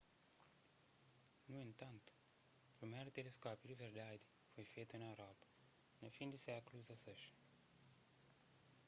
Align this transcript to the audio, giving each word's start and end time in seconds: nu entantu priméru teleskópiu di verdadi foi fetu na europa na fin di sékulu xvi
nu 1.51 1.57
entantu 1.65 2.11
priméru 2.77 3.09
teleskópiu 3.17 3.67
di 3.69 3.81
verdadi 3.85 4.27
foi 4.53 4.65
fetu 4.73 4.95
na 4.97 5.07
europa 5.13 5.47
na 6.01 6.09
fin 6.17 6.27
di 6.33 6.39
sékulu 6.45 6.79
xvi 6.89 7.15